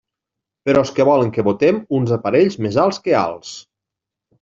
[0.69, 3.57] Però és que volen que botem uns aparells més alts que alts.